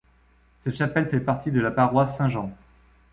[0.61, 2.51] Cette chapelle fait partie de la paroisse Saint-Jean.